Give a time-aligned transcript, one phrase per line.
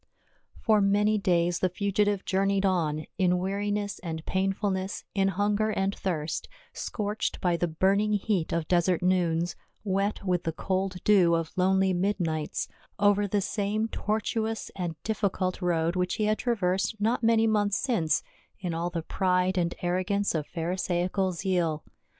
[0.65, 5.93] OR many days the fugitive journeyed on, in wea riness and painfulncss, in hunger and
[5.93, 11.51] thirst, scorched by the burning heat of desert noons, wet with the cold dew of
[11.55, 12.67] lonely midnights,
[12.97, 18.23] over the same tortuous and difficult road which he had traversed not many months since
[18.59, 21.83] in all the pride and arrogance of Pharisaical zeal.